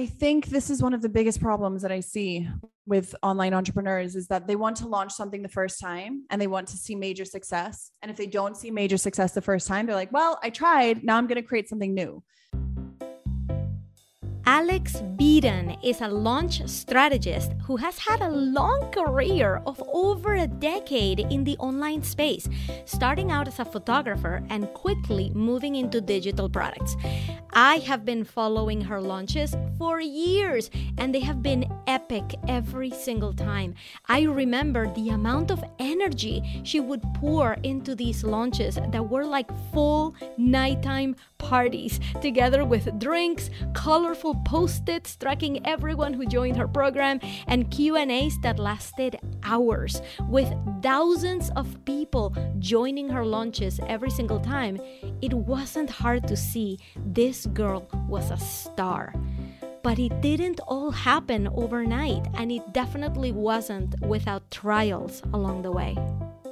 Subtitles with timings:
[0.00, 2.48] I think this is one of the biggest problems that I see
[2.86, 6.46] with online entrepreneurs is that they want to launch something the first time and they
[6.46, 7.90] want to see major success.
[8.00, 11.04] And if they don't see major success the first time, they're like, well, I tried.
[11.04, 12.22] Now I'm going to create something new.
[14.50, 20.48] Alex Beadon is a launch strategist who has had a long career of over a
[20.48, 22.48] decade in the online space,
[22.84, 26.96] starting out as a photographer and quickly moving into digital products.
[27.52, 33.32] I have been following her launches for years, and they have been epic every single
[33.32, 33.74] time.
[34.08, 39.50] I remember the amount of energy she would pour into these launches that were like
[39.72, 47.18] full nighttime parties, together with drinks, colorful post-its tracking everyone who joined her program
[47.48, 54.78] and Q&As that lasted hours with thousands of people joining her launches every single time.
[55.22, 59.12] It wasn't hard to see this girl was a star.
[59.82, 65.96] But it didn't all happen overnight, and it definitely wasn't without trials along the way.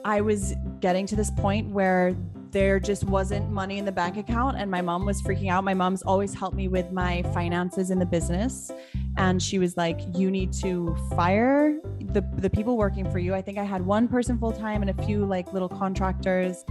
[0.05, 2.17] I was getting to this point where
[2.51, 5.65] there just wasn't money in the bank account and my mom was freaking out.
[5.65, 8.71] My mom's always helped me with my finances in the business
[9.17, 11.79] and she was like you need to fire
[12.13, 13.35] the the people working for you.
[13.35, 16.65] I think I had one person full time and a few like little contractors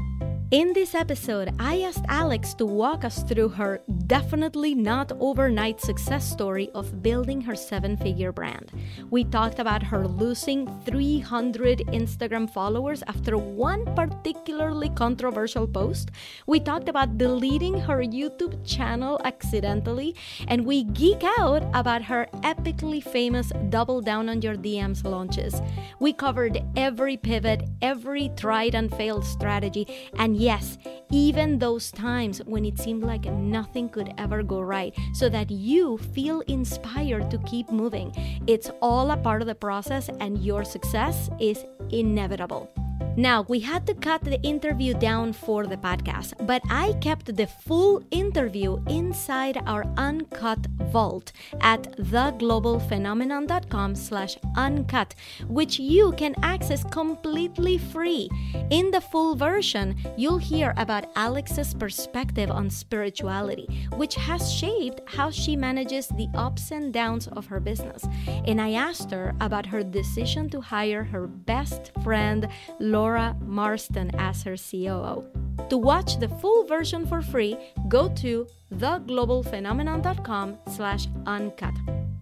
[0.50, 6.24] in this episode, I asked Alex to walk us through her definitely not overnight success
[6.26, 8.72] story of building her seven figure brand.
[9.10, 16.12] We talked about her losing 300 Instagram followers after one particularly controversial post.
[16.46, 20.16] We talked about deleting her YouTube channel accidentally,
[20.48, 25.62] and we geek out about her epically famous Double Down on Your DMs launches.
[26.00, 29.86] We covered every pivot, every tried and failed strategy,
[30.18, 30.78] and yes,
[31.12, 35.98] even those times when it seemed like nothing could ever go right, so that you
[35.98, 38.14] feel inspired to keep moving.
[38.48, 42.70] It's all a part of the process, and your success is inevitable.
[43.18, 47.48] Now, we had to cut the interview down for the podcast, but I kept the
[47.48, 51.32] full interview inside our uncut vault
[51.62, 55.16] at theglobalphenomenon.com slash uncut,
[55.48, 58.30] which you can access completely free.
[58.70, 65.32] In the full version, you'll hear about Alex's perspective on spirituality, which has shaped how
[65.32, 68.06] she manages the ups and downs of her business.
[68.46, 72.48] And I asked her about her decision to hire her best friend,
[72.92, 75.26] Laura Marston as her COO.
[75.70, 81.74] To watch the full version for free, go to theglobalphenomenon.com slash uncut.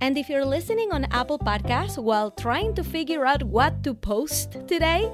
[0.01, 4.53] And if you're listening on Apple Podcasts while trying to figure out what to post
[4.67, 5.11] today,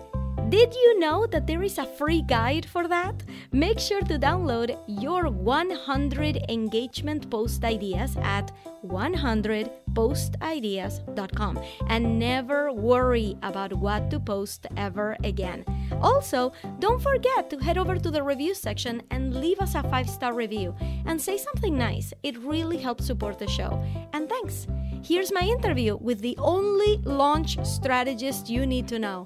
[0.50, 3.24] did you know that there is a free guide for that?
[3.54, 8.52] Make sure to download your 100 engagement post ideas at
[8.86, 15.64] 100postideas.com and never worry about what to post ever again.
[16.02, 20.10] Also, don't forget to head over to the review section and leave us a five
[20.10, 20.76] star review
[21.06, 22.14] and say something nice.
[22.24, 23.82] It really helps support the show.
[24.14, 24.68] And thanks.
[25.04, 29.26] Here's my interview with the only launch strategist you need to know.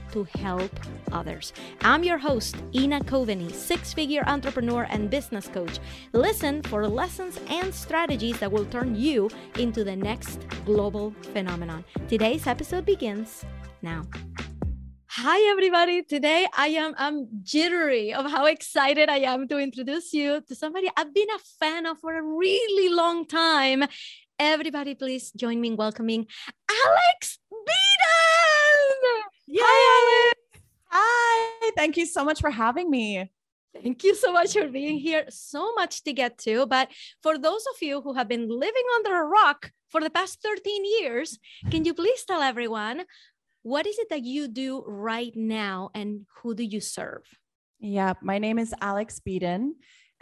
[0.11, 0.71] to help
[1.11, 1.53] others.
[1.81, 5.79] I'm your host, Ina Coveney, six figure entrepreneur and business coach.
[6.13, 11.83] Listen for lessons and strategies that will turn you into the next global phenomenon.
[12.07, 13.45] Today's episode begins
[13.81, 14.03] now.
[15.09, 16.03] Hi everybody.
[16.03, 20.89] Today I am I'm jittery of how excited I am to introduce you to somebody
[20.95, 23.83] I've been a fan of for a really long time.
[24.39, 26.27] Everybody please join me in welcoming
[26.69, 29.30] Alex Beadon.
[29.51, 29.59] Yay!
[29.61, 30.63] Hi, Alex.
[30.85, 31.71] Hi.
[31.75, 33.29] Thank you so much for having me.
[33.73, 35.25] Thank you so much for being here.
[35.29, 36.65] So much to get to.
[36.65, 36.87] But
[37.21, 40.83] for those of you who have been living under a rock for the past 13
[41.01, 41.37] years,
[41.69, 43.03] can you please tell everyone
[43.63, 47.23] what is it that you do right now and who do you serve?
[47.81, 49.71] Yeah, my name is Alex Beadon.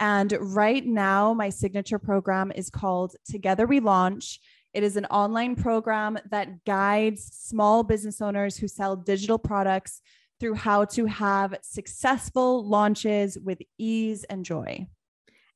[0.00, 4.40] And right now, my signature program is called Together We Launch.
[4.72, 10.00] It is an online program that guides small business owners who sell digital products
[10.38, 14.86] through how to have successful launches with ease and joy.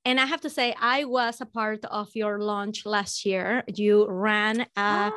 [0.06, 3.64] And I have to say, I was a part of your launch last year.
[3.66, 5.12] You ran a ah.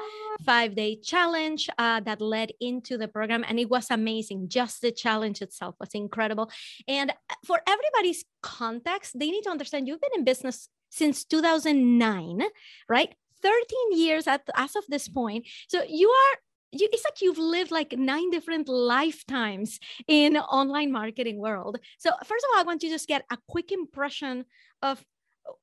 [0.45, 4.47] five day challenge uh, that led into the program, and it was amazing.
[4.47, 6.49] Just the challenge itself was incredible.
[6.87, 12.43] And uh, for everybody's context, they need to understand you've been in business since 2009,
[12.87, 13.13] right?
[13.41, 15.45] 13 years at, as of this point.
[15.67, 16.37] So you are
[16.71, 21.79] you, it's like you've lived like nine different lifetimes in online marketing world.
[21.97, 24.45] So first of all i want you to just get a quick impression
[24.81, 25.03] of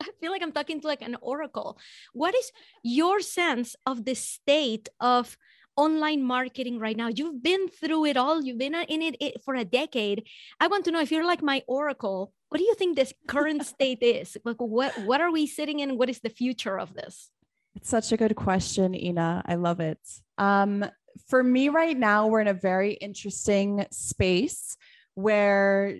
[0.02, 1.78] i feel like i'm talking to like an oracle.
[2.12, 2.50] What is
[2.82, 5.36] your sense of the state of
[5.76, 7.08] online marketing right now?
[7.08, 8.42] You've been through it all.
[8.42, 10.26] You've been in it for a decade.
[10.60, 13.66] I want to know if you're like my oracle what do you think this current
[13.74, 14.36] state is?
[14.44, 15.98] Like what what are we sitting in?
[15.98, 17.28] What is the future of this
[17.74, 19.42] it's such a good question, Ina.
[19.46, 19.98] I love it.
[20.38, 20.84] Um,
[21.28, 24.76] for me, right now, we're in a very interesting space
[25.14, 25.96] where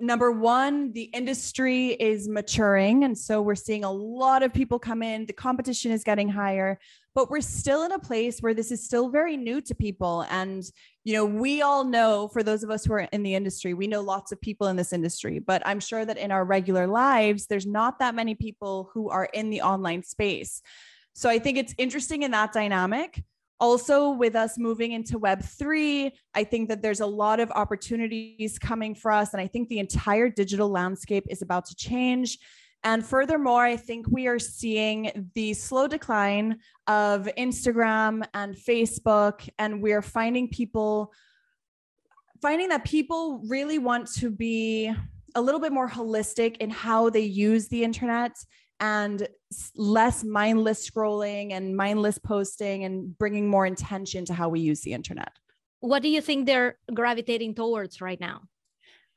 [0.00, 3.04] number one, the industry is maturing.
[3.04, 6.78] And so we're seeing a lot of people come in, the competition is getting higher,
[7.14, 10.24] but we're still in a place where this is still very new to people.
[10.30, 10.64] And,
[11.04, 13.86] you know, we all know, for those of us who are in the industry, we
[13.86, 17.46] know lots of people in this industry, but I'm sure that in our regular lives,
[17.46, 20.62] there's not that many people who are in the online space.
[21.12, 23.22] So I think it's interesting in that dynamic.
[23.58, 28.94] Also, with us moving into Web3, I think that there's a lot of opportunities coming
[28.94, 29.34] for us.
[29.34, 32.38] And I think the entire digital landscape is about to change.
[32.82, 39.82] And furthermore, I think we are seeing the slow decline of Instagram and Facebook, and
[39.82, 41.12] we're finding people
[42.40, 44.90] finding that people really want to be
[45.34, 48.32] a little bit more holistic in how they use the internet
[48.80, 49.28] and
[49.76, 54.92] less mindless scrolling and mindless posting and bringing more intention to how we use the
[54.92, 55.32] internet.
[55.80, 58.42] What do you think they're gravitating towards right now?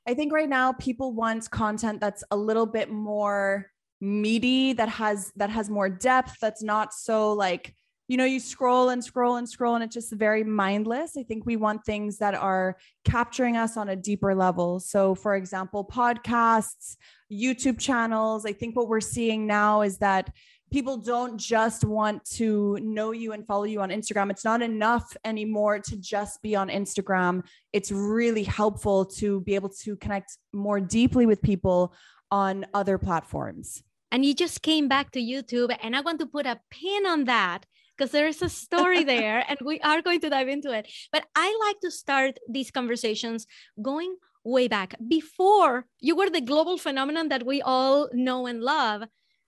[0.07, 3.71] I think right now people want content that's a little bit more
[4.01, 7.74] meaty that has that has more depth that's not so like
[8.07, 11.15] you know, you scroll and scroll and scroll, and it's just very mindless.
[11.17, 14.79] I think we want things that are capturing us on a deeper level.
[14.79, 16.97] So, for example, podcasts,
[17.31, 18.45] YouTube channels.
[18.45, 20.29] I think what we're seeing now is that
[20.71, 24.31] people don't just want to know you and follow you on Instagram.
[24.31, 27.45] It's not enough anymore to just be on Instagram.
[27.71, 31.94] It's really helpful to be able to connect more deeply with people
[32.31, 33.83] on other platforms.
[34.11, 37.25] And you just came back to YouTube, and I want to put a pin on
[37.25, 37.65] that
[37.98, 40.92] because there's a story there and we are going to dive into it.
[41.12, 43.45] But I like to start these conversations
[43.81, 49.04] going way back before you were the global phenomenon that we all know and love.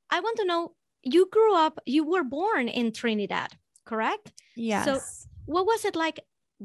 [0.10, 3.50] I want to know you grew up, you were born in Trinidad,
[3.86, 4.32] correct?
[4.56, 4.86] Yes.
[4.86, 5.00] So,
[5.46, 6.20] what was it like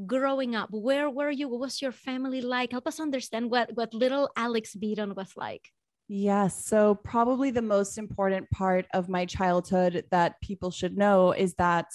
[0.07, 0.69] growing up?
[0.71, 1.49] Where were you?
[1.49, 2.73] What was your family like?
[2.73, 5.71] Help us understand what, what little Alex Beadon was like.
[6.13, 6.67] Yes.
[6.67, 11.87] So, probably the most important part of my childhood that people should know is that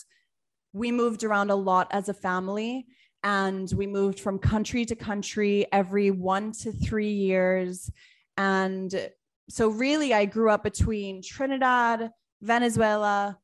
[0.71, 2.85] we moved around a lot as a family
[3.23, 7.91] and we moved from country to country every one to three years.
[8.37, 9.09] And
[9.49, 12.09] so, really, I grew up between Trinidad,
[12.41, 13.37] Venezuela,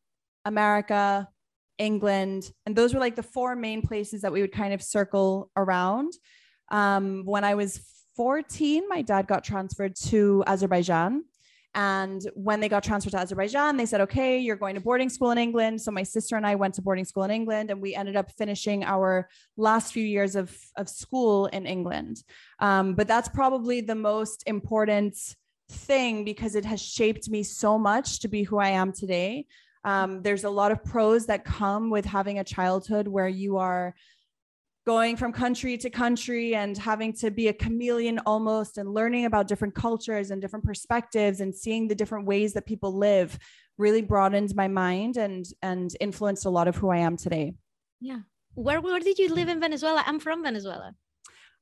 [0.46, 1.28] America,
[1.80, 2.50] England.
[2.66, 6.14] And those were like the four main places that we would kind of circle around.
[6.70, 7.82] Um, when I was
[8.16, 11.24] 14, my dad got transferred to Azerbaijan.
[11.74, 15.31] And when they got transferred to Azerbaijan, they said, okay, you're going to boarding school
[15.31, 15.81] in England.
[15.81, 18.30] So my sister and I went to boarding school in England, and we ended up
[18.31, 22.24] finishing our last few years of, of school in England.
[22.60, 25.18] Um, but that's probably the most important
[25.70, 29.46] thing because it has shaped me so much to be who I am today.
[29.86, 33.96] Um, there's a lot of pros that come with having a childhood where you are
[34.86, 39.48] going from country to country and having to be a chameleon almost and learning about
[39.48, 43.38] different cultures and different perspectives and seeing the different ways that people live
[43.78, 47.54] really broadened my mind and and influenced a lot of who I am today.
[48.00, 48.22] Yeah.
[48.56, 50.04] Where where did you live in Venezuela?
[50.06, 50.94] I'm from Venezuela.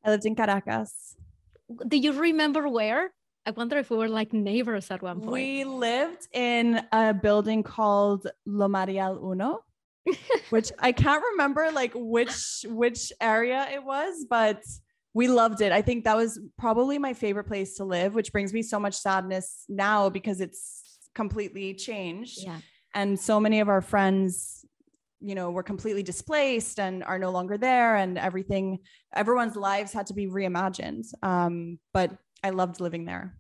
[0.04, 1.16] I lived in Caracas.
[1.88, 3.12] Do you remember where?
[3.46, 5.32] I wonder if we were like neighbors at one point.
[5.32, 9.64] We lived in a building called Lo Marial Uno
[10.50, 14.64] which I can't remember like which which area it was, but
[15.14, 15.72] we loved it.
[15.72, 18.96] I think that was probably my favorite place to live, which brings me so much
[18.96, 22.44] sadness now because it's completely changed.
[22.44, 22.60] Yeah.
[22.94, 24.66] And so many of our friends,
[25.20, 28.80] you know, were completely displaced and are no longer there and everything
[29.16, 31.06] everyone's lives had to be reimagined.
[31.24, 32.12] Um, but
[32.44, 33.36] I loved living there.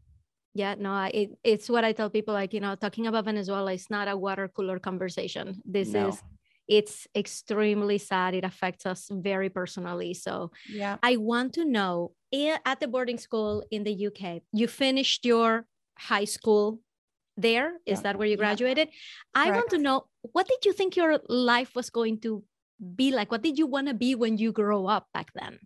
[0.53, 3.89] Yeah, no, it, it's what I tell people like, you know, talking about Venezuela is
[3.89, 5.61] not a water cooler conversation.
[5.63, 6.09] This no.
[6.09, 6.21] is
[6.69, 8.35] it's extremely sad.
[8.35, 10.13] It affects us very personally.
[10.13, 14.67] So yeah, I want to know eh, at the boarding school in the UK, you
[14.67, 15.65] finished your
[15.97, 16.79] high school
[17.35, 18.03] there is Yeah.
[18.03, 18.45] that where you Yeah.
[18.51, 18.89] graduated
[19.33, 22.43] i want to know what did you think your life was going to
[22.95, 25.59] be like what did you want to be when you grow up back then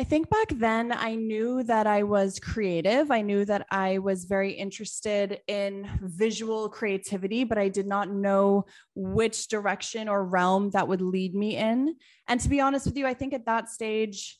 [0.00, 3.10] I think back then I knew that I was creative.
[3.10, 8.64] I knew that I was very interested in visual creativity, but I did not know
[8.94, 11.96] which direction or realm that would lead me in.
[12.28, 14.38] And to be honest with you, I think at that stage,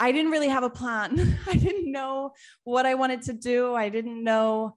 [0.00, 1.38] I didn't really have a plan.
[1.46, 2.32] I didn't know
[2.64, 3.74] what I wanted to do.
[3.74, 4.76] I didn't know.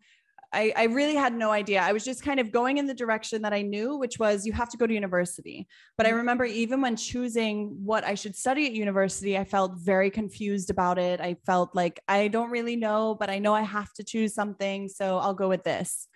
[0.53, 1.81] I, I really had no idea.
[1.81, 4.53] I was just kind of going in the direction that I knew, which was you
[4.53, 5.67] have to go to university.
[5.97, 6.17] But I mm-hmm.
[6.19, 10.97] remember even when choosing what I should study at university, I felt very confused about
[10.97, 11.19] it.
[11.19, 14.87] I felt like I don't really know, but I know I have to choose something.
[14.87, 16.07] So I'll go with this.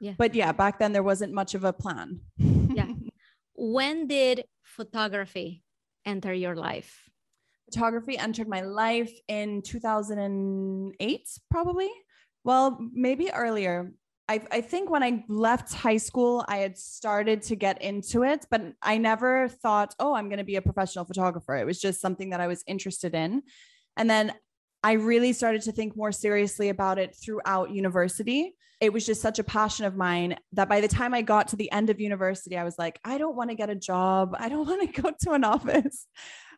[0.00, 0.14] Yeah.
[0.18, 2.20] But yeah, back then there wasn't much of a plan.
[2.38, 2.92] Yeah.
[3.54, 5.64] when did photography
[6.06, 7.08] enter your life
[7.64, 11.90] photography entered my life in 2008 probably
[12.48, 13.92] well maybe earlier.
[14.30, 18.44] I, I think when i left high school i had started to get into it
[18.50, 21.54] but i never thought oh i'm going to be a professional photographer.
[21.56, 23.42] It was just something that i was interested in.
[23.96, 24.34] And then
[24.82, 28.54] i really started to think more seriously about it throughout university.
[28.80, 31.56] It was just such a passion of mine that by the time i got to
[31.56, 34.36] the end of university i was like i don't want to get a job.
[34.38, 36.06] I don't want to go to an office.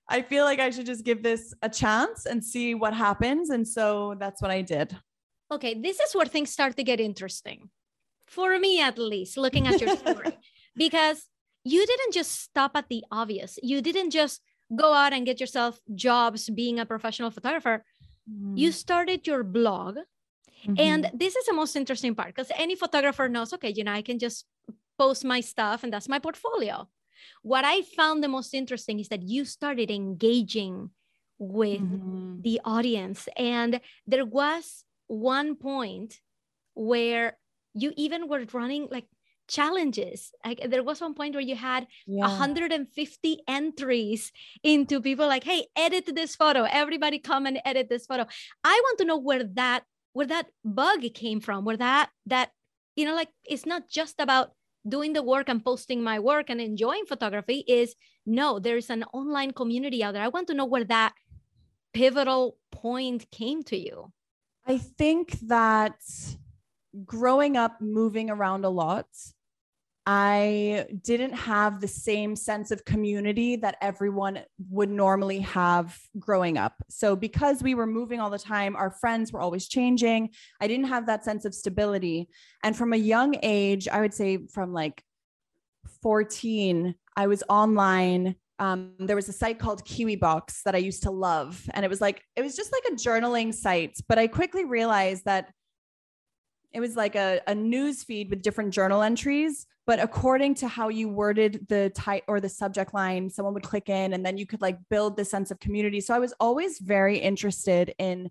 [0.08, 3.50] I feel like I should just give this a chance and see what happens.
[3.50, 4.96] And so that's what I did.
[5.50, 7.70] Okay this is where things start to get interesting.
[8.26, 10.38] For me at least looking at your story.
[10.76, 11.26] Because
[11.64, 13.58] you didn't just stop at the obvious.
[13.62, 14.40] You didn't just
[14.74, 17.84] go out and get yourself jobs being a professional photographer.
[18.54, 19.98] You started your blog.
[20.66, 20.76] Mhm.
[20.78, 24.02] and this is the most interesting part because any photographer knows okay you know i
[24.04, 24.44] can just
[25.00, 26.86] post my stuff and that's my portfolio.
[27.42, 30.90] What i found the most interesting is that you started engaging
[31.38, 32.42] with Mhm.
[32.46, 33.20] the audience.
[33.36, 36.20] And there was one point
[36.74, 37.36] where
[37.74, 39.06] you even were running like
[39.48, 40.32] challenges.
[40.44, 42.28] Like there was one point where you had yeah.
[42.28, 46.62] 150 entries into people like, hey, edit this photo.
[46.70, 48.24] Everybody come and edit this photo.
[48.62, 52.50] I want to know where that where that bug came from, where that that,
[52.94, 54.52] you know, like it's not just about
[54.88, 59.50] doing the work and posting my work and enjoying photography is no there's an online
[59.50, 61.12] community out there i want to know where that
[61.92, 64.10] pivotal point came to you
[64.70, 65.96] I think that
[67.04, 69.08] growing up, moving around a lot,
[70.06, 76.74] I didn't have the same sense of community that everyone would normally have growing up.
[76.88, 80.30] So, because we were moving all the time, our friends were always changing.
[80.60, 82.28] I didn't have that sense of stability.
[82.62, 85.02] And from a young age, I would say from like
[86.00, 88.36] 14, I was online.
[88.60, 91.68] Um, there was a site called Kiwi Box that I used to love.
[91.72, 93.98] And it was like, it was just like a journaling site.
[94.06, 95.52] But I quickly realized that
[96.72, 99.66] it was like a, a news feed with different journal entries.
[99.86, 103.88] But according to how you worded the type or the subject line, someone would click
[103.88, 106.00] in and then you could like build the sense of community.
[106.00, 108.30] So I was always very interested in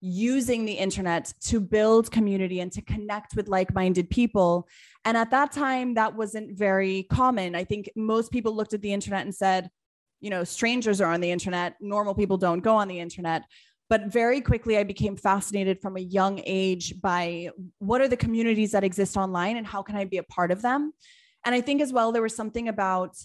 [0.00, 4.66] using the internet to build community and to connect with like-minded people.
[5.04, 7.54] And at that time that wasn't very common.
[7.54, 9.70] I think most people looked at the internet and said
[10.20, 13.44] you know strangers are on the internet normal people don't go on the internet.
[13.88, 18.72] But very quickly i became fascinated from a young age by what are the communities
[18.72, 20.92] that exist online and how can i be a part of them?
[21.44, 23.16] And i think as well there was something about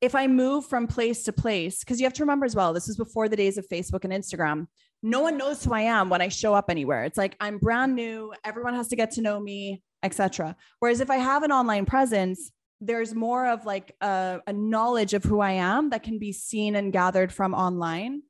[0.00, 2.88] if i move from place to place because you have to remember as well this
[2.88, 4.66] is before the days of facebook and instagram
[5.02, 7.04] no one knows who I am when I show up anywhere.
[7.04, 10.56] It's like I'm brand new, everyone has to get to know me, etc.
[10.80, 12.50] Whereas if I have an online presence,
[12.80, 16.76] there's more of like a, a, knowledge of who I am that can be seen
[16.76, 18.22] and gathered from online.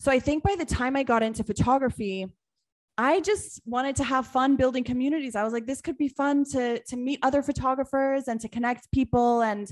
[0.00, 2.26] So I think by the time I got into photography,
[2.96, 5.36] I just wanted to have fun building communities.
[5.36, 8.92] I was like, this could be fun to to meet other photographers and to connect
[8.92, 9.70] people and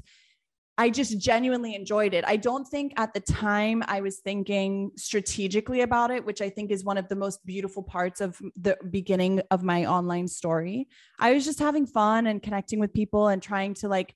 [0.81, 2.25] I just genuinely enjoyed it.
[2.27, 6.71] I don't think at the time I was thinking strategically about it, which I think
[6.71, 10.89] is one of the most beautiful parts of the beginning of my online story.
[11.19, 14.15] I was just having fun and connecting with people and trying to like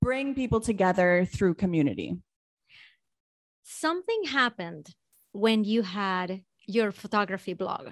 [0.00, 2.16] bring people together through community.
[3.64, 4.94] Something happened
[5.32, 7.88] when you had your photography blog.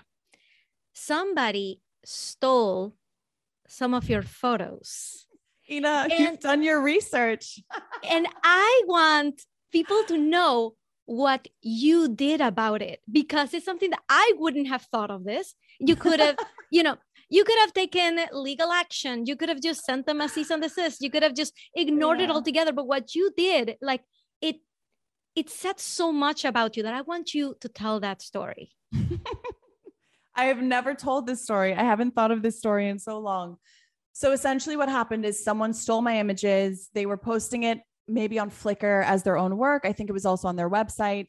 [0.93, 2.95] Somebody stole
[3.67, 5.28] some of your photos.
[5.71, 7.61] Ina, and, you've done your research.
[8.09, 10.75] and I want people to know
[11.07, 15.55] what you did about it because it's something that I wouldn't have thought of this.
[15.81, 16.37] You could have,
[16.71, 16.97] you know,
[17.31, 19.25] you could have taken legal action.
[19.27, 21.01] You could have just sent them a cease and desist.
[21.01, 22.27] You could have just ignored yeah.
[22.27, 22.73] it altogether.
[22.73, 24.03] But what you did, like
[24.41, 24.57] it,
[25.35, 28.73] it said so much about you that I want you to tell that story.
[30.35, 31.75] I have never told this story.
[31.75, 33.57] I haven't thought of this story in so long.
[34.19, 36.91] So essentially, what happened is someone stole my images.
[36.93, 39.83] They were posting it maybe on Flickr as their own work.
[39.85, 41.29] I think it was also on their website.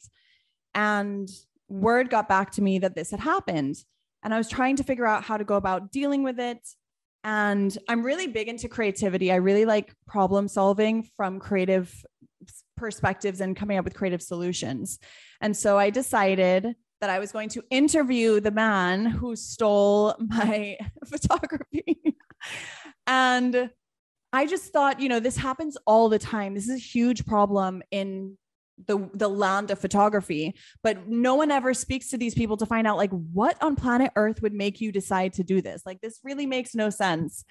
[0.73, 1.29] And
[1.67, 3.75] word got back to me that this had happened.
[4.23, 6.67] And I was trying to figure out how to go about dealing with it.
[7.23, 9.31] And I'm really big into creativity.
[9.31, 11.93] I really like problem solving from creative
[12.75, 14.97] perspectives and coming up with creative solutions.
[15.41, 20.75] And so I decided that I was going to interview the man who stole my
[21.05, 22.15] photography.
[23.09, 23.71] And
[24.31, 26.53] I just thought, you know, this happens all the time.
[26.53, 28.37] This is a huge problem in
[28.87, 32.87] the the land of photography, but no one ever speaks to these people to find
[32.87, 35.81] out like what on planet Earth would make you decide to do this.
[35.85, 37.43] Like this really makes no sense.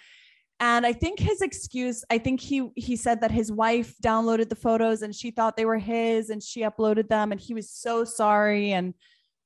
[0.60, 4.56] And I think his excuse, I think he he said that his wife downloaded the
[4.56, 8.04] photos and she thought they were his and she uploaded them and he was so
[8.04, 8.94] sorry and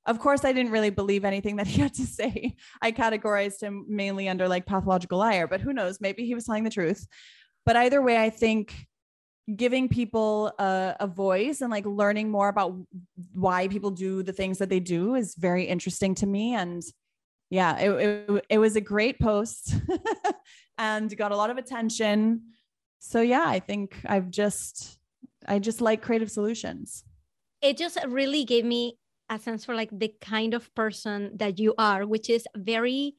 [0.07, 2.57] of course I didn't really believe anything that he had to say.
[2.81, 6.65] I categorized him mainly under like pathological liar, but who knows, maybe he was telling
[6.65, 7.07] the truth.
[7.65, 8.75] But either way, I think
[9.57, 12.77] giving people a, a, voice and like learning more about
[13.33, 16.83] why people do the things that they do is very interesting to me and
[17.51, 19.75] yeah it, it, it was a great post
[20.79, 22.41] and got a lot of attention
[23.01, 24.99] so yeah i think i've just
[25.49, 27.03] i just like creative solutions
[27.61, 28.97] it just really gave me
[29.33, 33.15] a sense for like the kind of person that you are which is very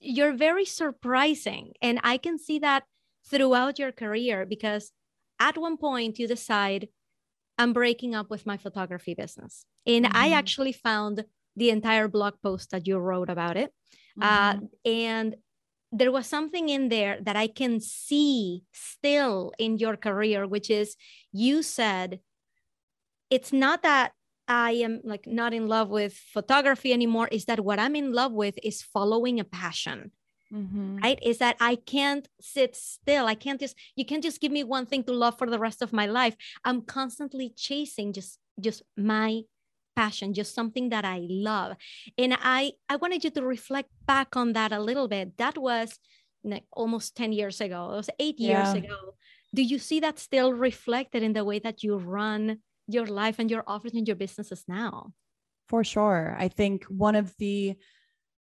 [0.00, 2.84] you're very surprising and i can see that
[3.28, 4.92] throughout your career because
[5.38, 6.88] at one point you decide
[7.58, 10.16] i'm breaking up with my photography business and mm-hmm.
[10.16, 11.24] i actually found
[11.56, 13.72] the entire blog post that you wrote about it
[14.20, 14.64] uh, mm-hmm.
[14.64, 15.36] uh, and
[15.92, 20.96] there was something in there that i can see still in your career which is
[21.32, 22.20] you said
[23.30, 24.12] it's not that
[24.48, 28.32] i am like not in love with photography anymore is that what i'm in love
[28.32, 30.10] with is following a passion
[30.54, 30.98] mm-hmm.
[31.02, 31.18] right?
[31.22, 33.26] Is that i can't sit still.
[33.26, 35.82] I can't just you can't just give me one thing to love for the rest
[35.82, 36.36] of my life.
[36.64, 39.42] I'm constantly chasing just just my
[39.96, 41.76] passion just something that i love.
[42.18, 45.36] And i i wanted you to reflect back on that a little bit.
[45.38, 45.98] That was
[46.42, 47.92] like almost 10 years ago.
[47.92, 48.82] It was eight years yeah.
[48.82, 49.14] ago.
[49.54, 53.50] Do you see that still reflected in the way that you run your life and
[53.50, 55.12] your office and your businesses now
[55.68, 57.76] for sure i think one of the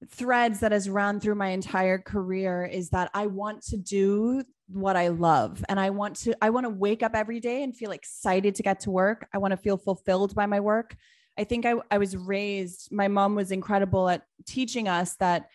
[0.10, 4.96] threads that has run through my entire career is that I want to do what
[4.96, 7.92] I love and I want to I want to wake up every day and feel
[7.92, 9.28] excited to get to work.
[9.34, 10.96] I want to feel fulfilled by my work.
[11.38, 15.50] I think I, I was raised, my mom was incredible at teaching us that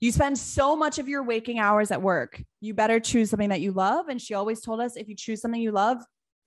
[0.00, 2.42] you spend so much of your waking hours at work.
[2.60, 4.08] You better choose something that you love.
[4.08, 5.98] And she always told us if you choose something you love,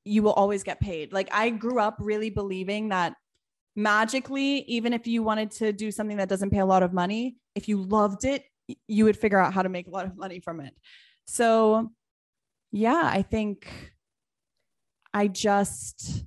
[0.06, 1.14] you will always get paid.
[1.14, 3.16] Like I grew up really believing that
[3.76, 7.38] magically, even if you wanted to do something that doesn't pay a lot of money,
[7.56, 8.44] if you loved it,
[8.88, 10.74] you would figure out how to make a lot of money from it.
[11.26, 11.92] So,
[12.72, 13.94] yeah, I think
[15.14, 16.26] I just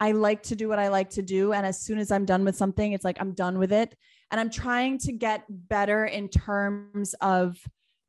[0.00, 2.44] I like to do what I like to do and as soon as I'm done
[2.44, 3.94] with something, it's like I'm done with it.
[4.30, 7.58] And I'm trying to get better in terms of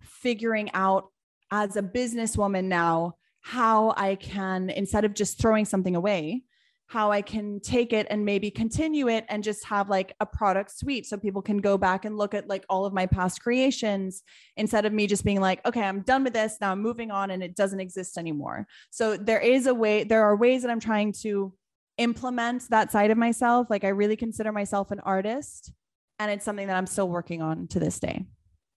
[0.01, 1.09] figuring out
[1.51, 6.43] as a businesswoman now how I can instead of just throwing something away,
[6.87, 10.71] how I can take it and maybe continue it and just have like a product
[10.71, 14.23] suite so people can go back and look at like all of my past creations
[14.55, 16.57] instead of me just being like, okay, I'm done with this.
[16.61, 18.65] Now I'm moving on and it doesn't exist anymore.
[18.91, 21.53] So there is a way, there are ways that I'm trying to
[21.97, 23.67] implement that side of myself.
[23.69, 25.73] Like I really consider myself an artist
[26.17, 28.25] and it's something that I'm still working on to this day.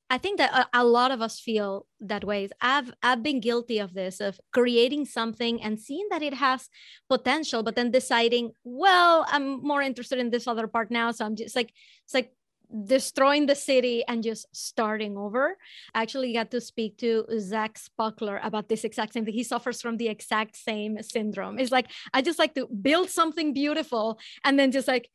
[0.08, 2.48] I think that a, lot of us feel that way.
[2.60, 6.68] I've I've been guilty of this of creating something and seeing that it has
[7.08, 11.34] potential, but then deciding, well, I'm more interested in this other part now, so I'm
[11.34, 11.72] just like
[12.04, 12.32] it's like
[12.84, 15.56] destroying the city and just starting over.
[15.94, 19.34] I actually got to speak to Zach Spuckler about this exact same thing.
[19.34, 21.58] He suffers from the exact same syndrome.
[21.58, 25.10] It's like I just like to build something beautiful and then just like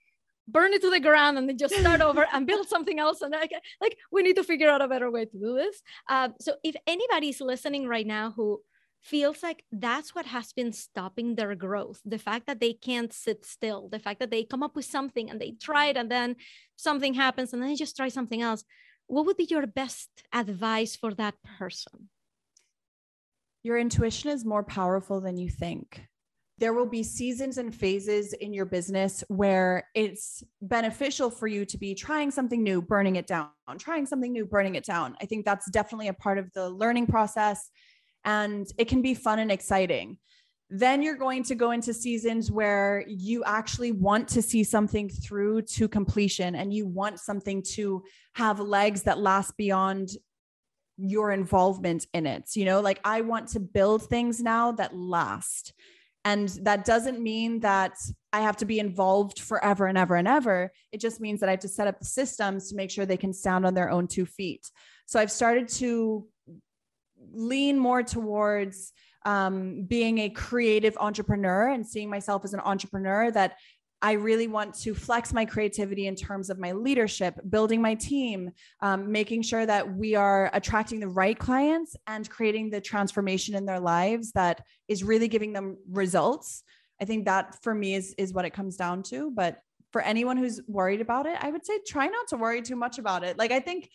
[0.52, 3.22] burn it to the ground and then just start over and build something else.
[3.22, 5.82] And like, like we need to figure out a better way to do this.
[6.10, 8.62] Uh, so if anybody's listening right now who
[9.02, 13.44] feels like that's what has been stopping their growth the fact that they can't sit
[13.44, 16.36] still the fact that they come up with something and they try it and then
[16.76, 18.64] something happens and then they just try something else
[19.12, 22.10] what would be your best advice for that person?
[23.62, 26.08] Your intuition is more powerful than you think
[26.62, 31.76] there will be seasons and phases in your business where it's beneficial for you to
[31.76, 35.18] be trying something new, burning it down, trying something new, burning it down.
[35.20, 37.72] I think that's definitely a part of the learning process
[38.24, 40.20] and it can be fun and exciting.
[40.70, 45.62] then you're going to go into seasons where you actually want to see something through
[45.64, 48.02] to completion and you want something to
[48.36, 50.12] have legs that last beyond
[50.98, 52.56] your involvement in it.
[52.56, 55.74] You know, like I want to build things now that last.
[56.24, 57.98] And that doesn't mean that
[58.32, 60.72] I have to be involved forever and ever and ever.
[60.92, 63.18] It just means that I have to set up the systems to make sure they
[63.18, 64.70] can stand on their own two feet.
[65.08, 66.28] So I've started to
[67.34, 68.94] lean more towards
[69.26, 73.58] um, being a creative entrepreneur and seeing myself as an entrepreneur that
[74.02, 78.52] I really want to flex my creativity in terms of my leadership, building my team,
[78.82, 83.66] um, making sure that we are attracting the right clients and creating the transformation in
[83.66, 86.64] their lives that is really giving them results.
[87.00, 89.32] I think that for me is is what it comes down to.
[89.32, 89.60] But
[89.92, 92.98] for anyone who's worried about it, I would say try not to worry too much
[92.98, 93.38] about it.
[93.38, 93.90] Like I think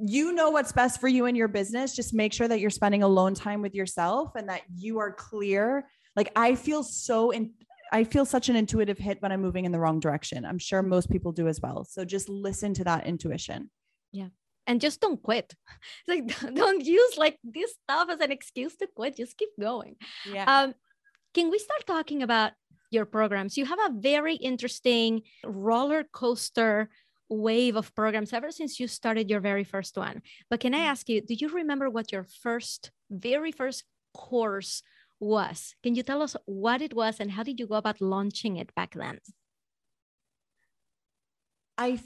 [0.00, 1.94] you know what's best for you in your business.
[1.94, 5.88] Just make sure that you're spending alone time with yourself and that you are clear.
[6.16, 7.52] Like I feel so in
[7.92, 10.44] I feel such an intuitive hit when I'm moving in the wrong direction.
[10.44, 11.84] I'm sure most people do as well.
[11.84, 13.70] So just listen to that intuition.
[14.12, 14.28] Yeah.
[14.66, 15.54] And just don't quit.
[16.06, 19.16] It's Like don't use like this stuff as an excuse to quit.
[19.16, 19.96] Just keep going.
[20.30, 20.44] Yeah.
[20.44, 20.74] Um,
[21.34, 22.52] can we start talking about
[22.90, 23.56] your programs?
[23.56, 26.90] You have a very interesting roller coaster
[27.28, 30.22] wave of programs ever since you started your very first one.
[30.50, 30.86] But can I mm.
[30.86, 34.82] ask you, do you remember what your first, very first course
[35.20, 35.74] was?
[35.82, 38.74] Can you tell us what it was and how did you go about launching it
[38.74, 39.18] back then?
[41.76, 42.00] I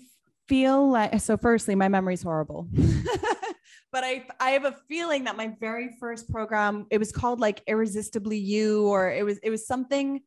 [0.49, 2.69] feel like so firstly my memory's horrible.
[3.93, 7.63] but I I have a feeling that my very first program it was called like
[7.67, 10.21] irresistibly you or it was it was something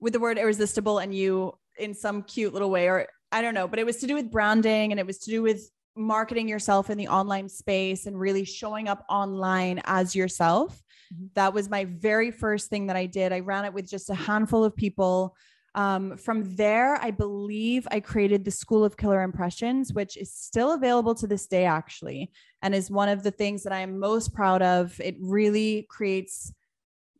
[0.00, 3.68] with the word irresistible and you in some cute little way or I don't know,
[3.68, 6.90] but it was to do with branding and it was to do with marketing yourself
[6.90, 10.80] in the online space and really showing up online as yourself.
[11.14, 11.26] Mm-hmm.
[11.34, 13.32] That was my very first thing that I did.
[13.32, 15.36] I ran it with just a handful of people.
[15.74, 20.72] Um, from there, I believe I created the School of Killer Impressions, which is still
[20.72, 24.62] available to this day, actually, and is one of the things that I'm most proud
[24.62, 24.98] of.
[25.00, 26.52] It really creates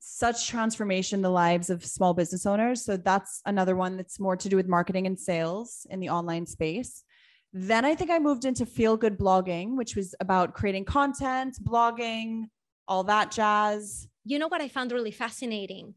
[0.01, 2.85] such transformation in the lives of small business owners.
[2.85, 6.47] So that's another one that's more to do with marketing and sales in the online
[6.47, 7.05] space.
[7.53, 12.45] Then I think I moved into feel good blogging, which was about creating content, blogging,
[12.89, 14.09] all that jazz.
[14.25, 15.95] You know what I found really fascinating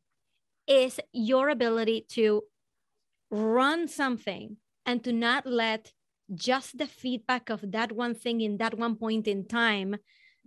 [0.68, 2.44] is your ability to
[3.32, 5.92] run something and to not let
[6.34, 9.96] just the feedback of that one thing in that one point in time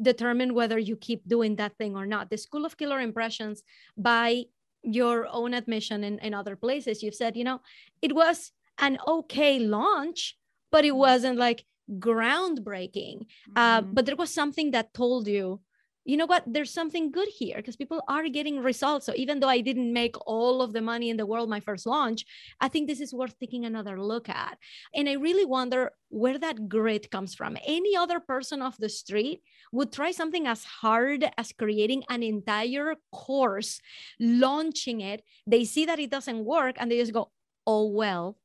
[0.01, 2.31] determine whether you keep doing that thing or not.
[2.31, 3.63] The School of Killer Impressions,
[3.97, 4.45] by
[4.83, 7.61] your own admission in, in other places, you've said, you know,
[8.03, 10.37] it was an okay launch,
[10.73, 11.65] but it wasn't like
[11.99, 13.27] groundbreaking.
[13.55, 13.89] Uh, mm-hmm.
[13.89, 15.61] Uh, but there was something that told you,
[16.05, 16.45] you know what?
[16.47, 19.07] There's something good here because people are getting results.
[19.07, 21.87] So even though i didn't make all of the money in the world my first
[21.87, 22.25] launch
[22.61, 24.59] i think this is worth taking another look at.
[24.95, 27.57] And i really wonder where that grit comes from.
[27.67, 32.95] Any other person off the street would try something as hard as creating an entire
[33.13, 33.81] course
[34.21, 35.23] launching it.
[35.47, 37.33] They see that it doesn't work and they just go
[37.67, 38.37] oh well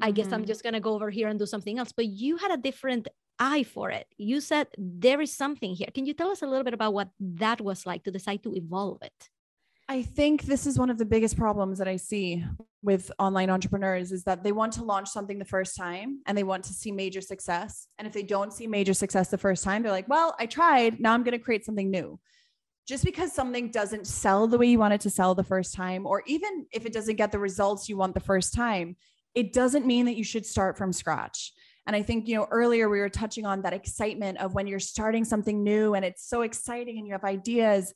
[0.00, 0.46] I guess I'm mm-hmm.
[0.46, 1.92] just going to go over here and do something else.
[1.92, 3.08] But you had a different
[3.38, 4.06] eye for it.
[4.16, 5.88] You said there is something here.
[5.94, 8.54] Can you tell us a little bit about what that was like to decide to
[8.54, 9.28] evolve it?
[9.90, 12.44] I think this is one of the biggest problems that I see
[12.82, 16.42] with online entrepreneurs is that they want to launch something the first time and they
[16.44, 17.88] want to see major success.
[17.98, 21.00] And if they don't see major success the first time, they're like, well, I tried.
[21.00, 22.20] Now I'm going to create something new.
[22.86, 26.06] Just because something doesn't sell the way you want it to sell the first time,
[26.06, 28.96] or even if it doesn't get the results you want the first time,
[29.34, 31.52] it doesn't mean that you should start from scratch.
[31.88, 34.78] And I think, you know, earlier we were touching on that excitement of when you're
[34.78, 37.94] starting something new and it's so exciting and you have ideas.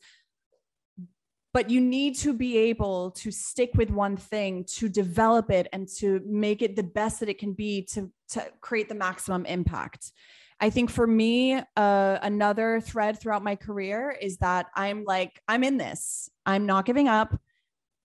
[1.53, 5.87] But you need to be able to stick with one thing, to develop it and
[5.99, 10.11] to make it the best that it can be to, to create the maximum impact.
[10.59, 15.65] I think for me, uh, another thread throughout my career is that I'm like, I'm
[15.65, 16.31] in this.
[16.47, 17.39] I'm not giving up.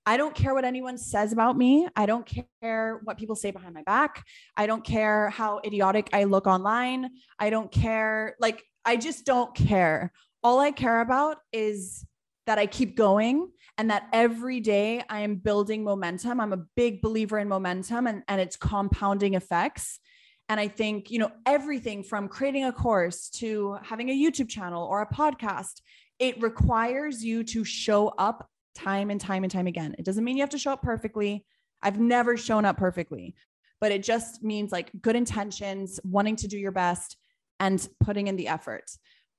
[0.07, 1.85] I don't care what anyone says about me.
[1.93, 2.25] I don't
[2.61, 4.23] care what people say behind my back.
[4.55, 7.09] I don't care how idiotic I look online.
[7.37, 8.37] I don't care.
[8.39, 10.13] Like, I just don't care.
[10.41, 12.05] All I care about is
[12.45, 16.39] that I keep going and that every day I am building momentum.
[16.39, 19.99] I'm a big believer in momentum and, and its compounding effects.
[20.47, 24.85] And I think, you know, everything from creating a course to having a YouTube channel
[24.85, 25.81] or a podcast,
[26.17, 29.95] it requires you to show up time and time and time again.
[29.97, 31.45] It doesn't mean you have to show up perfectly.
[31.81, 33.35] I've never shown up perfectly,
[33.81, 37.17] but it just means like good intentions, wanting to do your best
[37.59, 38.85] and putting in the effort.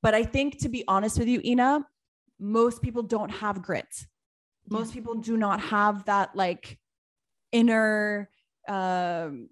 [0.03, 1.87] But I think to be honest with you, Ina,
[2.41, 4.07] most people don't have grit.
[4.69, 6.79] Most people do not have that like
[7.53, 8.29] inner
[8.69, 9.49] um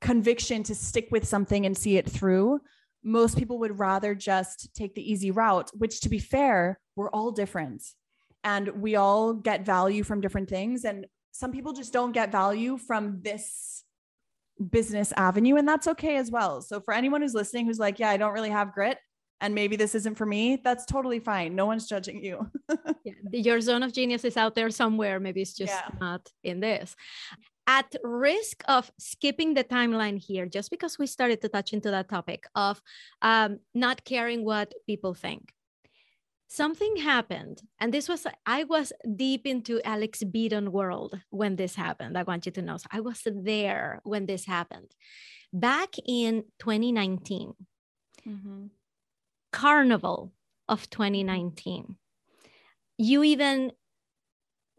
[0.00, 2.60] conviction to stick with something and see it through.
[3.02, 7.30] Most people would rather just take the easy route, which to be fair, we're all
[7.30, 7.82] different
[8.44, 10.84] and we all get value from different things.
[10.84, 13.82] And some people just don't get value from this
[14.70, 16.60] business avenue, and that's okay as well.
[16.60, 18.98] So, for anyone who's listening who's like, yeah, I don't really have grit,
[19.40, 21.56] and maybe this isn't for me, that's totally fine.
[21.56, 22.50] No one's judging you.
[23.04, 25.18] yeah, your zone of genius is out there somewhere.
[25.18, 25.88] Maybe it's just yeah.
[26.00, 26.94] not in this.
[27.66, 32.10] At risk of skipping the timeline here, just because we started to touch into that
[32.10, 32.80] topic of
[33.22, 35.52] um, not caring what people think,
[36.54, 42.16] something happened and this was i was deep into alex beadon world when this happened
[42.16, 44.94] i want you to know so i was there when this happened
[45.52, 47.54] back in 2019
[48.28, 48.66] mm-hmm.
[49.50, 50.32] carnival
[50.68, 51.96] of 2019
[52.98, 53.72] you even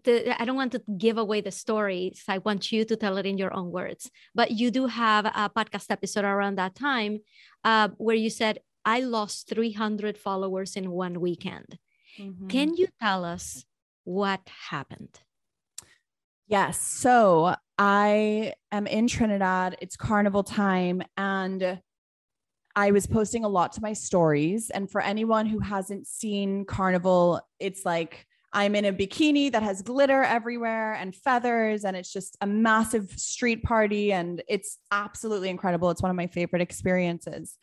[0.06, 2.14] the, I don't want to give away the story.
[2.16, 4.12] So I want you to tell it in your own words.
[4.36, 7.22] But you do have a podcast episode around that time
[7.64, 11.80] uh, where you said I lost 300 followers in one weekend.
[12.20, 12.48] Mm-hmm.
[12.48, 13.66] Can you tell us
[14.04, 15.20] what happened?
[16.48, 16.80] Yes.
[16.80, 19.78] So I am in Trinidad.
[19.82, 21.02] It's carnival time.
[21.18, 21.82] And
[22.76, 24.70] I was posting a lot to my stories.
[24.70, 29.82] And for anyone who hasn't seen carnival, it's like I'm in a bikini that has
[29.82, 31.84] glitter everywhere and feathers.
[31.84, 34.14] And it's just a massive street party.
[34.14, 35.90] And it's absolutely incredible.
[35.90, 37.58] It's one of my favorite experiences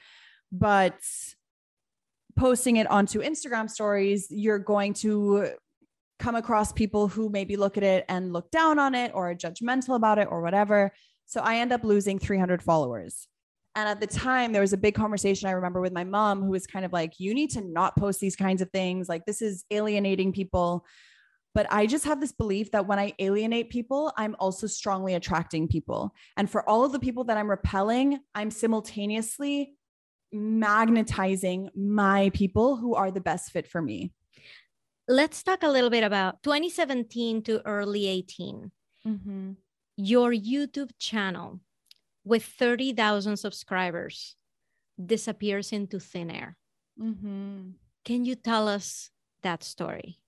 [0.53, 1.01] but
[2.37, 5.51] posting it onto Instagram stories, you're going to
[6.19, 9.35] come across people who maybe look at it and look down on it or are
[9.35, 10.93] judgmental about it or whatever.
[11.27, 13.27] So I end up losing 300 followers.
[13.75, 16.51] And at the time, there was a big conversation I remember with my mom, who
[16.51, 19.09] was kind of like, You need to not post these kinds of things.
[19.09, 20.85] Like, this is alienating people.
[21.55, 25.69] But I just have this belief that when I alienate people, I'm also strongly attracting
[25.69, 26.15] people.
[26.37, 29.75] And for all of the people that I'm repelling, I'm simultaneously
[30.33, 34.13] magnetizing my people who are the best fit for me.
[35.09, 38.71] Let's talk a little bit about 2017 to early 18.
[39.07, 39.53] Mm-hmm.
[39.97, 41.61] Your YouTube channel
[42.25, 44.37] with 30,000 subscribers
[45.05, 46.57] disappears into thin air.
[47.01, 47.71] Mm-hmm.
[48.05, 49.11] Can you tell us
[49.43, 50.19] that story?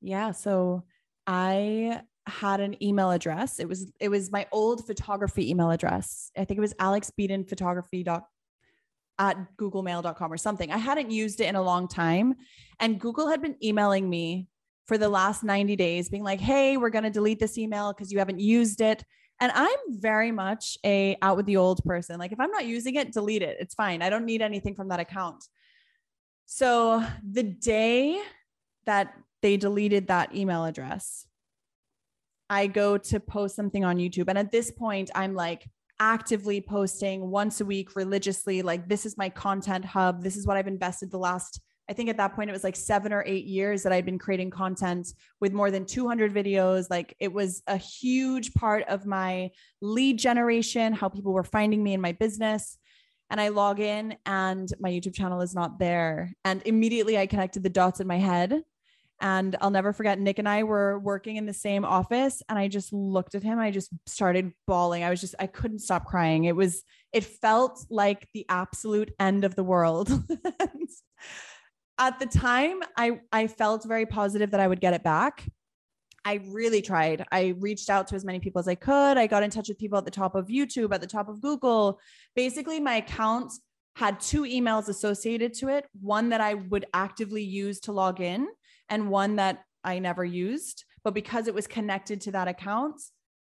[0.00, 0.32] Yeah.
[0.32, 0.84] So
[1.26, 3.58] I had an email address.
[3.58, 6.30] It was it was my old photography email address.
[6.36, 8.24] I think it was alexbeadonphotography.com
[9.18, 10.70] at googlemail.com or something.
[10.70, 12.34] I hadn't used it in a long time.
[12.80, 14.48] And Google had been emailing me
[14.86, 18.12] for the last 90 days, being like, hey, we're going to delete this email because
[18.12, 19.04] you haven't used it.
[19.40, 22.18] And I'm very much a out with the old person.
[22.18, 23.56] Like if I'm not using it, delete it.
[23.60, 24.02] It's fine.
[24.02, 25.44] I don't need anything from that account.
[26.46, 28.20] So the day
[28.86, 31.26] that they deleted that email address,
[32.50, 34.26] I go to post something on YouTube.
[34.28, 35.66] And at this point, I'm like,
[36.00, 40.22] actively posting once a week religiously like this is my content hub.
[40.22, 42.76] This is what i've invested the last i think at that point it was like
[42.76, 46.86] 7 or 8 years that i'd been creating content with more than 200 videos.
[46.90, 51.94] Like it was a huge part of my lead generation how people were finding me
[51.94, 52.78] in my business.
[53.30, 56.32] And I log in and my YouTube channel is not there.
[56.44, 58.62] And immediately I connected the dots in my head
[59.20, 62.42] and I'll never forget, Nick and I were working in the same office.
[62.48, 63.58] And I just looked at him.
[63.58, 65.04] I just started bawling.
[65.04, 66.44] I was just, I couldn't stop crying.
[66.44, 70.10] It was, it felt like the absolute end of the world.
[71.98, 75.48] at the time, I, I felt very positive that I would get it back.
[76.24, 77.24] I really tried.
[77.30, 79.18] I reached out to as many people as I could.
[79.18, 81.40] I got in touch with people at the top of YouTube, at the top of
[81.40, 82.00] Google.
[82.34, 83.52] Basically, my account
[83.96, 88.48] had two emails associated to it one that I would actively use to log in,
[88.88, 90.84] and one that I never used.
[91.02, 93.00] But because it was connected to that account,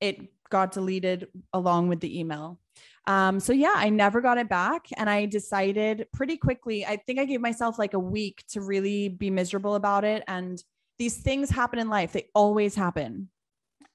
[0.02, 2.60] it got deleted along with the email.
[3.08, 4.88] Um, so yeah, I never got it back.
[4.98, 9.10] And I decided pretty quickly, I think I gave myself like a week to really
[9.10, 10.24] be miserable about it.
[10.28, 10.62] And
[10.98, 13.30] these things happen in life, they always happen.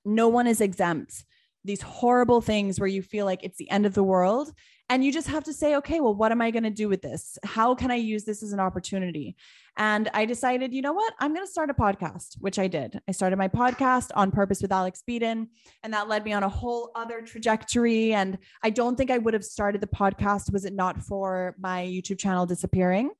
[0.04, 1.24] No one is exempt.
[1.64, 4.52] These horrible things where you feel like it's the end of the world.
[4.88, 7.00] And you just have to say, okay, well, what am I going to do with
[7.00, 7.38] this?
[7.44, 9.36] How can I use this as an opportunity?
[9.76, 11.14] And I decided, you know what?
[11.20, 13.00] I'm going to start a podcast, which I did.
[13.08, 15.46] I started my podcast on purpose with Alex Beadon,
[15.84, 18.14] and that led me on a whole other trajectory.
[18.14, 21.84] And I don't think I would have started the podcast was it not for my
[21.86, 23.10] YouTube channel disappearing.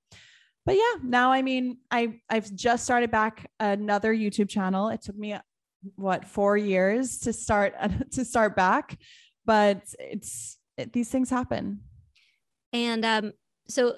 [0.67, 4.89] But yeah, now I mean, I I've just started back another YouTube channel.
[4.89, 5.37] It took me
[5.97, 7.75] what four years to start
[8.13, 8.99] to start back,
[9.45, 11.81] but it's it, these things happen.
[12.73, 13.33] And um,
[13.69, 13.95] so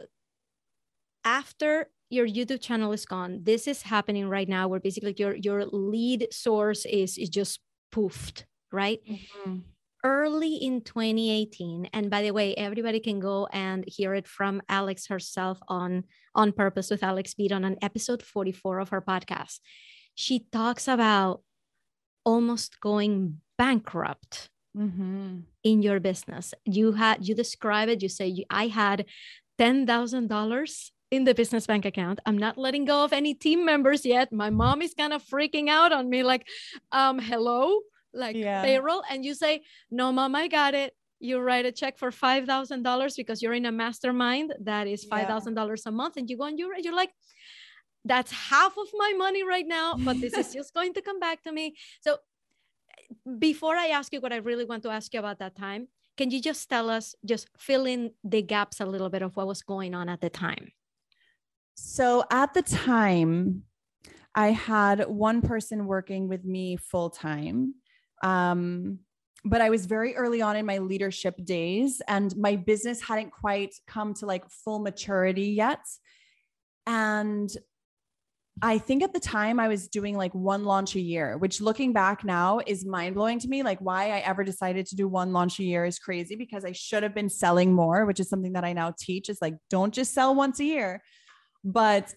[1.25, 3.41] after your YouTube channel is gone.
[3.43, 8.45] This is happening right now where basically your your lead source is is just poofed,
[8.71, 9.01] right?
[9.09, 9.61] Mm-hmm.
[10.05, 15.07] Early in 2018, and by the way, everybody can go and hear it from Alex
[15.07, 19.61] herself on on purpose with Alex Beadon an episode 44 of her podcast.
[20.15, 21.41] She talks about
[22.25, 25.41] almost going bankrupt mm-hmm.
[25.63, 26.55] in your business.
[26.65, 28.03] You had you describe it.
[28.03, 29.07] You say you, I had
[29.59, 32.21] ten thousand dollars in the business bank account.
[32.25, 34.33] I'm not letting go of any team members yet.
[34.33, 36.49] My mom is kind of freaking out on me, like,
[36.91, 37.81] um, hello,
[38.15, 38.63] like yeah.
[38.63, 39.03] payroll.
[39.11, 40.95] And you say, no, mom, I got it.
[41.21, 45.05] You write a check for five thousand dollars because you're in a mastermind that is
[45.05, 45.61] five thousand yeah.
[45.61, 47.13] dollars a month, and you go and you you're like,
[48.05, 51.43] that's half of my money right now, but this is just going to come back
[51.45, 51.77] to me.
[52.01, 52.19] So
[53.39, 56.31] before I ask you what I really want to ask you about that time, can
[56.31, 59.63] you just tell us, just fill in the gaps a little bit of what was
[59.63, 60.73] going on at the time?
[61.75, 63.63] So at the time,
[64.35, 67.75] I had one person working with me full time.
[68.23, 69.01] Um,
[69.45, 73.75] but I was very early on in my leadership days, and my business hadn't quite
[73.87, 75.81] come to like full maturity yet.
[76.87, 77.51] And
[78.61, 81.93] I think at the time I was doing like one launch a year, which looking
[81.93, 83.63] back now is mind blowing to me.
[83.63, 86.73] Like, why I ever decided to do one launch a year is crazy because I
[86.73, 89.95] should have been selling more, which is something that I now teach is like, don't
[89.95, 91.03] just sell once a year.
[91.65, 92.15] But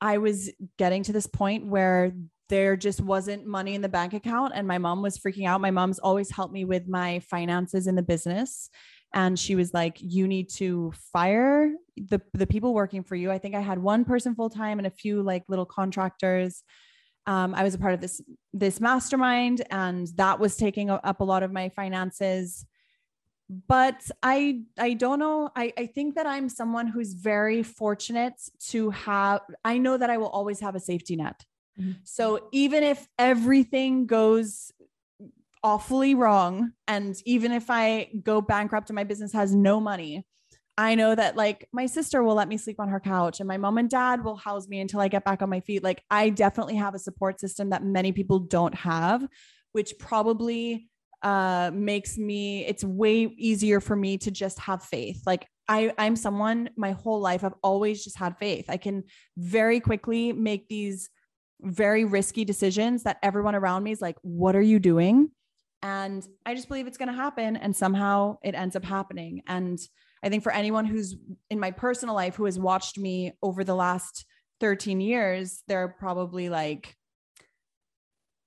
[0.00, 2.12] I was getting to this point where
[2.50, 5.60] there just wasn't money in the bank account and my mom was freaking out.
[5.60, 8.68] My mom's always helped me with my finances in the business
[9.14, 13.30] and she was like you need to fire the the people working for you.
[13.30, 16.62] I think I had one person full time and a few like little contractors.
[17.26, 18.20] Um, I was a part of this
[18.52, 22.66] this mastermind and that was taking up a lot of my finances
[23.68, 28.88] but i i don't know i i think that i'm someone who's very fortunate to
[28.88, 31.44] have i know that i will always have a safety net
[31.78, 31.92] mm-hmm.
[32.04, 34.72] so even if everything goes
[35.64, 40.26] awfully wrong and even if i go bankrupt and my business has no money
[40.76, 43.56] i know that like my sister will let me sleep on her couch and my
[43.56, 46.28] mom and dad will house me until i get back on my feet like i
[46.28, 49.26] definitely have a support system that many people don't have
[49.72, 50.88] which probably
[51.22, 56.14] uh, makes me it's way easier for me to just have faith like I, I'm
[56.14, 58.66] someone my whole life, I've always just had faith.
[58.68, 59.04] I can
[59.38, 61.08] very quickly make these
[61.62, 65.30] very risky decisions that everyone around me is like, What are you doing?
[65.84, 67.56] And I just believe it's going to happen.
[67.56, 69.42] And somehow it ends up happening.
[69.46, 69.78] And
[70.22, 71.14] I think for anyone who's
[71.50, 74.24] in my personal life who has watched me over the last
[74.60, 76.96] 13 years, they're probably like,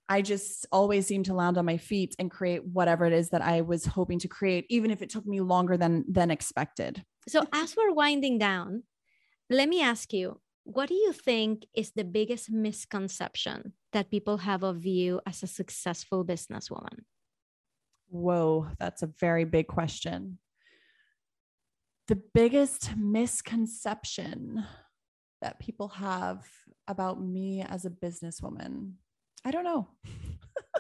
[0.10, 3.44] I just always seem to land on my feet and create whatever it is that
[3.44, 7.04] I was hoping to create, even if it took me longer than than expected.
[7.28, 8.84] So as we're winding down,
[9.50, 14.64] let me ask you, what do you think is the biggest misconception that people have
[14.64, 17.00] of you as a successful businesswoman?
[18.10, 20.40] Whoa, that's a very big question.
[22.08, 24.64] The biggest misconception
[25.42, 26.46] that people have
[26.88, 28.94] about me as a businesswoman
[29.48, 29.88] I don't know.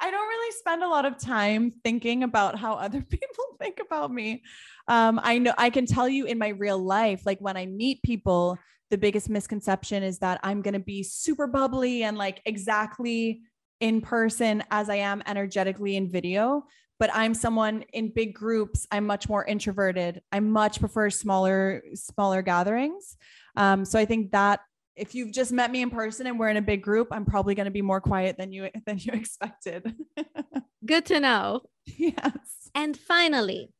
[0.00, 4.12] I don't really spend a lot of time thinking about how other people think about
[4.12, 4.42] me.
[4.86, 8.02] Um, I know I can tell you in my real life, like when I meet
[8.02, 8.58] people,
[8.90, 13.40] the biggest misconception is that I'm going to be super bubbly and like exactly
[13.82, 16.64] in person as I am energetically in video.
[17.00, 18.86] But I'm someone in big groups.
[18.92, 20.22] I'm much more introverted.
[20.30, 23.16] I much prefer smaller, smaller gatherings.
[23.56, 24.60] Um, so I think that
[24.94, 27.56] if you've just met me in person and we're in a big group, I'm probably
[27.56, 29.94] going to be more quiet than you than you expected.
[30.86, 31.62] Good to know.
[31.86, 32.70] Yes.
[32.74, 33.72] And finally,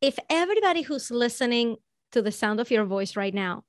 [0.00, 1.76] if everybody who's listening
[2.10, 3.62] to the sound of your voice right now,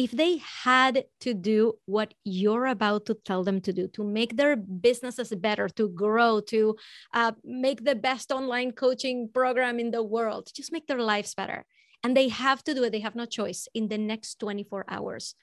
[0.00, 4.32] if they had to do what you're about to tell them to do to make
[4.36, 6.76] their businesses better, to grow, to
[7.12, 11.66] uh, make the best online coaching program in the world, just make their lives better,
[12.02, 15.34] and they have to do it, they have no choice in the next 24 hours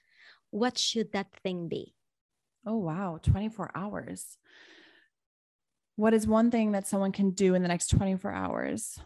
[0.50, 1.94] what should that thing be?
[2.66, 3.18] Oh, wow.
[3.22, 4.38] 24 hours.
[5.96, 8.98] What is one thing that someone can do in the next 24 hours?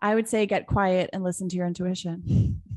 [0.00, 2.62] I would say get quiet and listen to your intuition.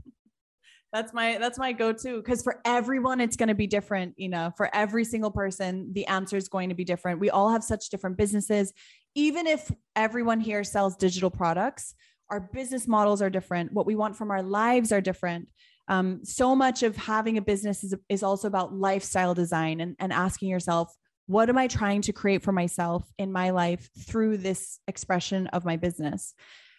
[0.96, 4.52] that's my that's my go-to because for everyone it's going to be different you know
[4.56, 7.20] for every single person the answer is going to be different.
[7.20, 8.74] We all have such different businesses.
[9.14, 11.94] Even if everyone here sells digital products
[12.30, 13.72] our business models are different.
[13.72, 15.48] What we want from our lives are different.
[15.88, 20.12] Um, so much of having a business is, is also about lifestyle design and, and
[20.12, 20.92] asking yourself
[21.28, 25.66] what am i trying to create for myself in my life through this expression of
[25.66, 26.36] my business?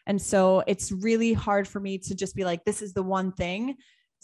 [0.06, 3.32] And so it's really hard for me to just be like this is the one
[3.32, 3.76] thing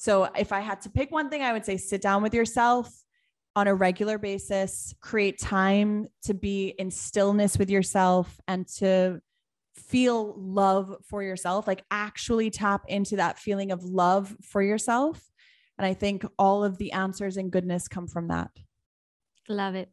[0.03, 2.93] So if I had to pick one thing, I would say sit down with yourself
[3.55, 9.21] on a regular basis, create time to be in stillness with yourself and to
[9.77, 15.31] feel love for yourself, like actually tap into that feeling of love for yourself.
[15.79, 18.51] And I think all of the answers and goodness come from that.
[19.49, 19.89] Love it.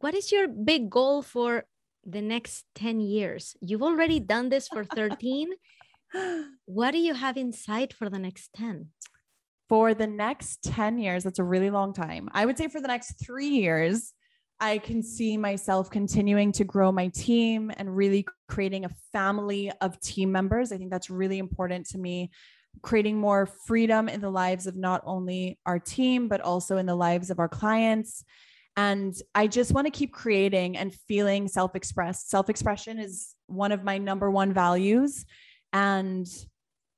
[0.00, 1.64] What is your big goal for
[2.04, 3.56] the next 10 years?
[3.62, 5.48] You've already done this for 13.
[6.66, 8.88] what do you have in sight for the next 10?
[9.68, 12.28] For the next 10 years, that's a really long time.
[12.32, 14.12] I would say for the next three years,
[14.60, 20.00] I can see myself continuing to grow my team and really creating a family of
[20.00, 20.72] team members.
[20.72, 22.30] I think that's really important to me.
[22.82, 26.94] Creating more freedom in the lives of not only our team, but also in the
[26.94, 28.24] lives of our clients.
[28.76, 32.30] And I just want to keep creating and feeling self expressed.
[32.30, 35.24] Self expression is one of my number one values.
[35.72, 36.26] And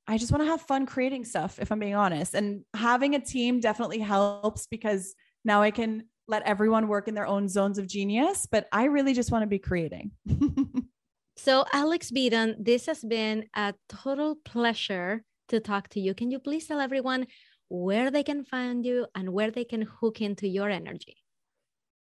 [0.08, 2.32] I just want to have fun creating stuff, if I'm being honest.
[2.32, 7.26] And having a team definitely helps because now I can let everyone work in their
[7.26, 8.46] own zones of genius.
[8.50, 10.12] But I really just want to be creating.
[11.36, 16.14] so, Alex Beadon, this has been a total pleasure to talk to you.
[16.14, 17.26] Can you please tell everyone
[17.68, 21.18] where they can find you and where they can hook into your energy?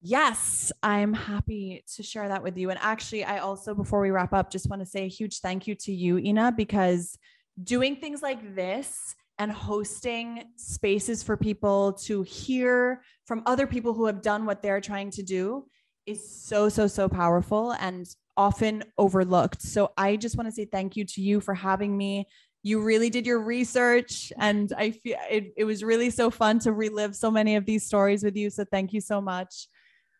[0.01, 2.71] Yes, I'm happy to share that with you.
[2.71, 5.69] And actually, I also, before we wrap up, just want to say a huge thank
[5.69, 7.17] you to you, Ina, because
[7.63, 14.07] doing things like this and hosting spaces for people to hear from other people who
[14.07, 15.67] have done what they're trying to do
[16.07, 19.63] is so, so, so powerful and often overlooked.
[19.63, 22.27] So I just want to say thank you to you for having me.
[22.63, 26.73] You really did your research, and I feel it, it was really so fun to
[26.73, 28.51] relive so many of these stories with you.
[28.51, 29.67] So thank you so much.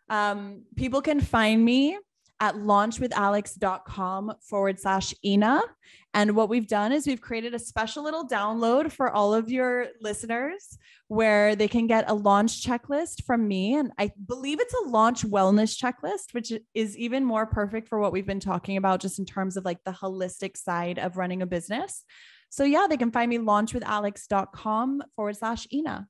[0.09, 1.99] Um, people can find me
[2.43, 5.63] at launchwithalex.com forward slash Ina.
[6.13, 9.87] And what we've done is we've created a special little download for all of your
[10.01, 10.77] listeners
[11.07, 13.77] where they can get a launch checklist from me.
[13.77, 18.13] And I believe it's a launch wellness checklist, which is even more perfect for what
[18.13, 21.47] we've been talking about, just in terms of like the holistic side of running a
[21.47, 22.05] business.
[22.51, 26.09] So, yeah, they can find me launchwithalex.com forward slash Ina.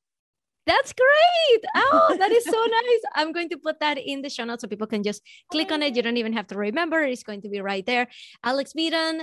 [0.67, 1.65] That's great.
[1.75, 3.03] Oh, that is so nice.
[3.15, 5.83] I'm going to put that in the show notes so people can just click on
[5.83, 5.97] it.
[5.97, 7.01] You don't even have to remember.
[7.01, 8.07] It's going to be right there.
[8.45, 9.23] Alex Beadon,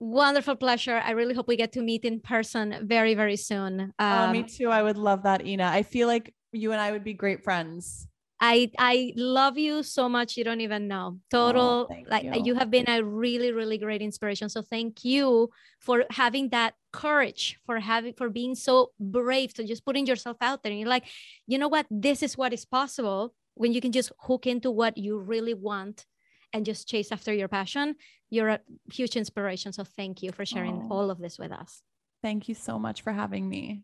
[0.00, 1.00] wonderful pleasure.
[1.04, 3.92] I really hope we get to meet in person very, very soon.
[3.98, 4.68] Um, oh, me um, too.
[4.68, 5.64] I would love that, Ina.
[5.64, 8.08] I feel like you and I would be great friends.
[8.40, 11.16] I I love you so much you don't even know.
[11.16, 12.42] Oh, Total oh, like you.
[12.44, 12.54] you.
[12.54, 14.48] have been a really really great inspiration.
[14.48, 19.84] So thank you for having that courage, for having for being so brave to just
[19.84, 20.70] putting yourself out there.
[20.70, 21.06] And you're like,
[21.46, 21.86] you know what?
[21.90, 26.06] This is what is possible when you can just hook into what you really want
[26.52, 27.96] and just chase after your passion.
[28.30, 28.60] You're a
[28.92, 29.72] huge inspiration.
[29.72, 30.88] So thank you for sharing oh.
[30.90, 31.82] all of this with us.
[32.22, 33.82] Thank you so much for having me.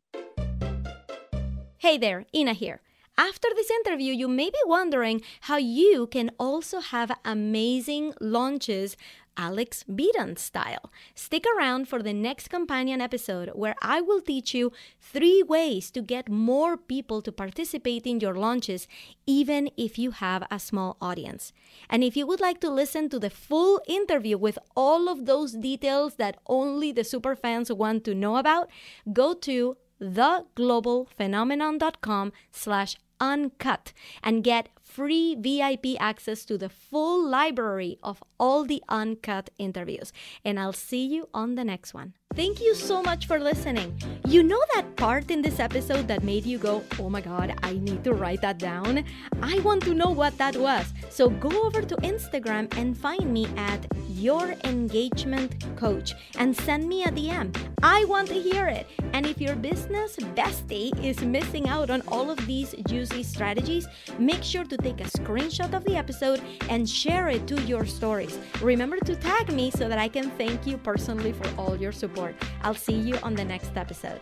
[1.79, 2.81] Hey there, Ina here.
[3.17, 8.97] After this interview, you may be wondering how you can also have amazing launches
[9.37, 10.93] Alex Beadon style.
[11.15, 16.03] Stick around for the next companion episode where I will teach you three ways to
[16.03, 18.87] get more people to participate in your launches,
[19.27, 21.53] even if you have a small audience.
[21.89, 25.53] And if you would like to listen to the full interview with all of those
[25.53, 28.71] details that only the superfans want to know about,
[29.13, 33.93] go to theglobalphenomenon.com slash uncut
[34.23, 40.13] and get free VIP access to the full library of all the uncut interviews.
[40.45, 42.15] And I'll see you on the next one.
[42.35, 43.97] Thank you so much for listening.
[44.27, 47.75] You know that part in this episode that made you go, oh my God, I
[47.75, 49.05] need to write that down?
[49.41, 50.93] I want to know what that was.
[51.11, 57.05] So go over to Instagram and find me at Your Engagement Coach and send me
[57.05, 57.55] a DM.
[57.85, 58.89] I want to hear it.
[59.13, 63.87] And if your business bestie is missing out on all of these juicy strategies,
[64.19, 68.39] make sure to take a screenshot of the episode and share it to your stories.
[68.61, 72.35] Remember to tag me so that I can thank you personally for all your support.
[72.63, 74.21] I'll see you on the next episode.